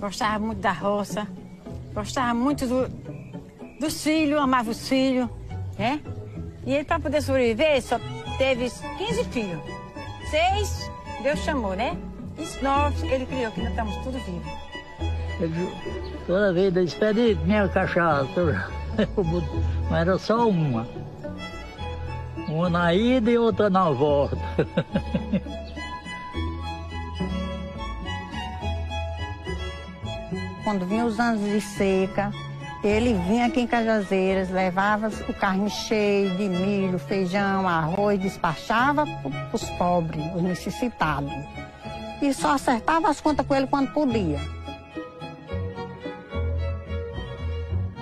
Gostava 0.00 0.38
muito 0.38 0.60
da 0.60 0.72
roça. 0.72 1.28
Gostava 1.92 2.32
muito 2.32 2.66
do, 2.66 2.88
dos 3.78 4.02
filhos, 4.02 4.40
amava 4.40 4.70
os 4.70 4.88
filhos, 4.88 5.28
né? 5.78 6.00
E 6.64 6.72
ele, 6.72 6.84
para 6.84 7.00
poder 7.00 7.20
sobreviver, 7.22 7.82
só 7.82 7.98
teve 8.38 8.70
15 8.98 9.24
filhos. 9.24 9.60
Seis, 10.30 10.90
Deus 11.22 11.38
chamou, 11.40 11.74
né? 11.74 11.96
E 12.38 12.64
nove, 12.64 13.06
ele 13.12 13.26
criou, 13.26 13.50
que 13.52 13.60
nós 13.60 13.70
estamos 13.70 13.96
tudo 13.96 14.18
vivos. 14.18 14.70
Toda 16.26 16.52
vez 16.52 16.72
da 16.72 16.80
despede 16.82 17.34
minha 17.44 17.68
cachaça, 17.68 18.26
mas 19.90 20.00
era 20.00 20.18
só 20.18 20.48
uma. 20.48 20.86
Uma 22.48 22.68
na 22.68 22.94
ida 22.94 23.30
e 23.30 23.38
outra 23.38 23.68
na 23.68 23.90
volta. 23.90 24.36
Quando 30.64 30.86
vinha 30.86 31.04
os 31.04 31.18
anos 31.18 31.40
de 31.40 31.60
seca, 31.60 32.30
ele 32.82 33.14
vinha 33.26 33.46
aqui 33.46 33.60
em 33.60 33.66
Cajazeiras, 33.66 34.50
levava 34.50 35.08
o 35.28 35.34
carrinho 35.34 35.70
cheio 35.70 36.30
de 36.36 36.48
milho, 36.48 36.98
feijão, 36.98 37.68
arroz, 37.68 38.18
despachava 38.18 39.04
para 39.04 39.54
os 39.54 39.68
pobres, 39.70 40.24
os 40.34 40.42
necessitados. 40.42 41.32
E 42.22 42.32
só 42.32 42.54
acertava 42.54 43.08
as 43.08 43.20
contas 43.20 43.46
com 43.46 43.54
ele 43.54 43.66
quando 43.66 43.92
podia. 43.92 44.38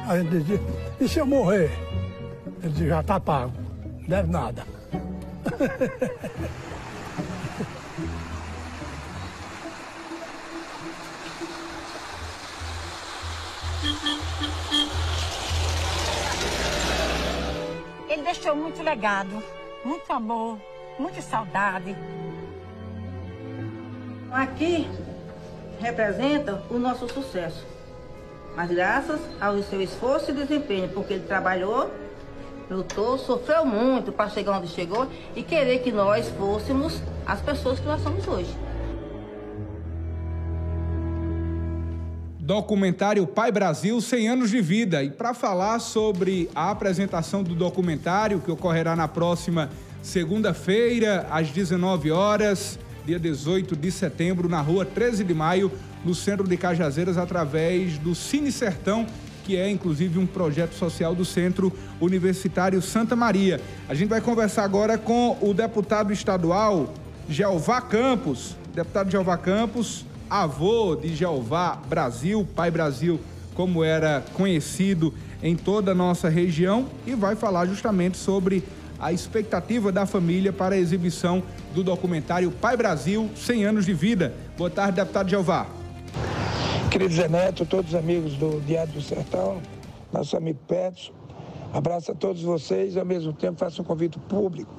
A 0.08 0.18
gente 0.18 0.30
dizia, 0.30 0.60
e 1.00 1.08
se 1.08 1.18
eu 1.18 1.26
morrer? 1.26 1.70
Ele 2.62 2.72
dizia, 2.72 2.88
já 2.88 3.00
está 3.00 3.20
pago, 3.20 3.52
não 4.00 4.08
deve 4.08 4.30
nada. 4.30 4.64
Ele 18.08 18.22
deixou 18.22 18.54
muito 18.54 18.82
legado, 18.82 19.42
muito 19.84 20.12
amor, 20.12 20.58
muita 20.98 21.20
saudade. 21.20 21.96
Aqui 24.30 24.88
representa 25.80 26.62
o 26.70 26.78
nosso 26.78 27.08
sucesso. 27.08 27.66
Mas 28.54 28.70
graças 28.70 29.20
ao 29.40 29.62
seu 29.62 29.80
esforço 29.80 30.30
e 30.30 30.34
desempenho, 30.34 30.88
porque 30.88 31.14
ele 31.14 31.26
trabalhou, 31.26 31.90
lutou, 32.70 33.16
sofreu 33.18 33.64
muito 33.64 34.12
para 34.12 34.30
chegar 34.30 34.58
onde 34.58 34.68
chegou 34.68 35.08
e 35.34 35.42
querer 35.42 35.78
que 35.78 35.92
nós 35.92 36.28
fôssemos 36.30 37.00
as 37.26 37.40
pessoas 37.40 37.78
que 37.78 37.86
nós 37.86 38.02
somos 38.02 38.26
hoje. 38.26 38.54
Documentário 42.48 43.26
Pai 43.26 43.52
Brasil 43.52 44.00
100 44.00 44.28
anos 44.30 44.50
de 44.50 44.62
vida. 44.62 45.02
E 45.02 45.10
para 45.10 45.34
falar 45.34 45.78
sobre 45.80 46.48
a 46.54 46.70
apresentação 46.70 47.42
do 47.42 47.54
documentário, 47.54 48.40
que 48.40 48.50
ocorrerá 48.50 48.96
na 48.96 49.06
próxima 49.06 49.68
segunda-feira, 50.00 51.26
às 51.30 51.50
19 51.50 52.10
horas, 52.10 52.78
dia 53.04 53.18
18 53.18 53.76
de 53.76 53.92
setembro, 53.92 54.48
na 54.48 54.62
rua 54.62 54.86
13 54.86 55.24
de 55.24 55.34
maio, 55.34 55.70
no 56.02 56.14
centro 56.14 56.48
de 56.48 56.56
Cajazeiras, 56.56 57.18
através 57.18 57.98
do 57.98 58.14
Cine 58.14 58.50
Sertão, 58.50 59.04
que 59.44 59.54
é 59.54 59.68
inclusive 59.68 60.18
um 60.18 60.26
projeto 60.26 60.72
social 60.72 61.14
do 61.14 61.26
Centro 61.26 61.70
Universitário 62.00 62.80
Santa 62.80 63.14
Maria. 63.14 63.60
A 63.90 63.94
gente 63.94 64.08
vai 64.08 64.22
conversar 64.22 64.64
agora 64.64 64.96
com 64.96 65.36
o 65.42 65.52
deputado 65.52 66.14
estadual 66.14 66.94
Jeová 67.28 67.82
Campos. 67.82 68.56
Deputado 68.74 69.10
Jeová 69.10 69.36
Campos, 69.36 70.06
avô 70.28 70.94
de 70.96 71.14
Jeová 71.14 71.80
Brasil, 71.88 72.46
Pai 72.54 72.70
Brasil, 72.70 73.20
como 73.54 73.82
era 73.82 74.24
conhecido 74.34 75.12
em 75.42 75.56
toda 75.56 75.92
a 75.92 75.94
nossa 75.94 76.28
região, 76.28 76.86
e 77.06 77.14
vai 77.14 77.34
falar 77.34 77.66
justamente 77.66 78.16
sobre 78.16 78.62
a 78.98 79.12
expectativa 79.12 79.92
da 79.92 80.06
família 80.06 80.52
para 80.52 80.74
a 80.74 80.78
exibição 80.78 81.42
do 81.74 81.84
documentário 81.84 82.50
Pai 82.50 82.76
Brasil, 82.76 83.30
100 83.34 83.64
anos 83.64 83.86
de 83.86 83.94
vida. 83.94 84.34
Boa 84.56 84.70
tarde, 84.70 84.96
deputado 84.96 85.28
Jeová. 85.28 85.66
Querido 86.90 87.14
Zé 87.14 87.28
Neto, 87.28 87.64
todos 87.66 87.92
os 87.92 87.98
amigos 87.98 88.34
do 88.34 88.60
Diário 88.66 88.92
do 88.92 89.02
Sertão, 89.02 89.60
nosso 90.12 90.36
amigo 90.36 90.58
Petros, 90.66 91.12
abraço 91.72 92.10
a 92.10 92.14
todos 92.14 92.42
vocês 92.42 92.96
e 92.96 92.98
ao 92.98 93.04
mesmo 93.04 93.32
tempo 93.32 93.58
faço 93.58 93.82
um 93.82 93.84
convite 93.84 94.18
público 94.18 94.72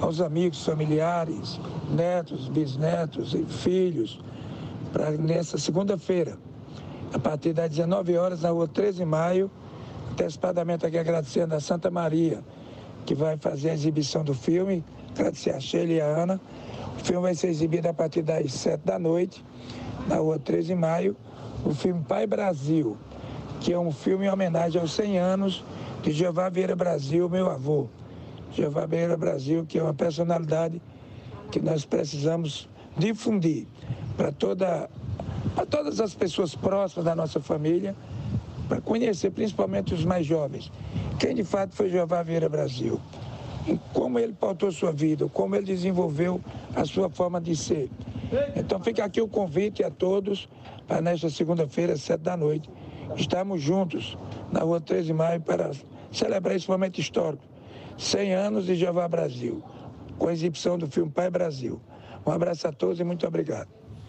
aos 0.00 0.20
amigos, 0.20 0.64
familiares, 0.64 1.60
netos, 1.90 2.48
bisnetos 2.48 3.34
e 3.34 3.44
filhos, 3.44 4.20
para 4.92 5.10
nessa 5.12 5.58
segunda-feira, 5.58 6.38
a 7.12 7.18
partir 7.18 7.52
das 7.52 7.70
19 7.70 8.16
horas, 8.16 8.42
na 8.42 8.50
rua 8.50 8.68
13 8.68 8.98
de 8.98 9.04
maio, 9.04 9.50
antecipadamente 10.12 10.84
aqui 10.86 10.98
agradecendo 10.98 11.54
a 11.54 11.60
Santa 11.60 11.90
Maria, 11.90 12.42
que 13.06 13.14
vai 13.14 13.36
fazer 13.36 13.70
a 13.70 13.74
exibição 13.74 14.24
do 14.24 14.34
filme, 14.34 14.84
agradecer 15.10 15.50
a 15.50 15.60
Sheila 15.60 15.92
e 15.92 16.00
a 16.00 16.06
Ana. 16.06 16.40
O 16.98 17.04
filme 17.04 17.22
vai 17.22 17.34
ser 17.34 17.48
exibido 17.48 17.88
a 17.88 17.94
partir 17.94 18.22
das 18.22 18.52
7 18.52 18.84
da 18.84 18.98
noite, 18.98 19.44
na 20.06 20.16
rua 20.16 20.38
13 20.38 20.68
de 20.68 20.74
maio, 20.74 21.16
o 21.64 21.74
filme 21.74 22.02
Pai 22.06 22.26
Brasil, 22.26 22.96
que 23.60 23.72
é 23.72 23.78
um 23.78 23.92
filme 23.92 24.26
em 24.26 24.30
homenagem 24.30 24.80
aos 24.80 24.92
100 24.92 25.18
anos 25.18 25.64
de 26.02 26.12
Jeová 26.12 26.48
Vieira 26.48 26.76
Brasil, 26.76 27.28
meu 27.28 27.50
avô. 27.50 27.88
Jeová 28.52 28.86
Vieira 28.86 29.16
Brasil, 29.16 29.64
que 29.66 29.78
é 29.78 29.82
uma 29.82 29.94
personalidade 29.94 30.80
que 31.50 31.60
nós 31.60 31.84
precisamos 31.84 32.68
difundir 32.96 33.66
para 34.18 34.32
toda, 34.32 34.90
todas 35.70 36.00
as 36.00 36.12
pessoas 36.12 36.52
próximas 36.52 37.04
da 37.04 37.14
nossa 37.14 37.40
família, 37.40 37.94
para 38.68 38.80
conhecer 38.80 39.30
principalmente 39.30 39.94
os 39.94 40.04
mais 40.04 40.26
jovens, 40.26 40.72
quem 41.20 41.36
de 41.36 41.44
fato 41.44 41.74
foi 41.76 41.88
Jeová 41.88 42.20
Vieira 42.24 42.48
Brasil, 42.48 43.00
como 43.92 44.18
ele 44.18 44.32
pautou 44.32 44.72
sua 44.72 44.90
vida, 44.90 45.28
como 45.28 45.54
ele 45.54 45.66
desenvolveu 45.66 46.40
a 46.74 46.84
sua 46.84 47.08
forma 47.08 47.40
de 47.40 47.54
ser. 47.54 47.88
Então 48.56 48.80
fica 48.80 49.04
aqui 49.04 49.20
o 49.20 49.28
convite 49.28 49.84
a 49.84 49.90
todos 49.90 50.48
para 50.88 51.00
nesta 51.00 51.30
segunda-feira, 51.30 51.96
sete 51.96 52.22
da 52.22 52.36
noite, 52.36 52.68
estarmos 53.16 53.62
juntos 53.62 54.18
na 54.50 54.60
rua 54.60 54.80
13 54.80 55.06
de 55.06 55.12
maio 55.12 55.40
para 55.40 55.70
celebrar 56.10 56.56
esse 56.56 56.68
momento 56.68 56.98
histórico, 56.98 57.44
100 57.96 58.34
anos 58.34 58.66
de 58.66 58.74
Jeová 58.74 59.06
Brasil, 59.06 59.62
com 60.18 60.26
a 60.26 60.32
exibição 60.32 60.76
do 60.76 60.88
filme 60.88 61.12
Pai 61.12 61.30
Brasil. 61.30 61.80
Um 62.26 62.32
abraço 62.32 62.66
a 62.66 62.72
todos 62.72 62.98
e 62.98 63.04
muito 63.04 63.24
obrigado. 63.26 63.77